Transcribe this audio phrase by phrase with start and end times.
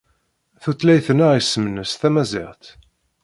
[0.61, 2.63] Tutlayt-nneɣ isem-nnes tamaziɣt.